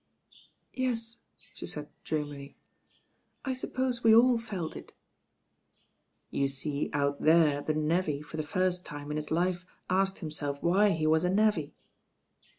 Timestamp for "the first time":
8.37-9.11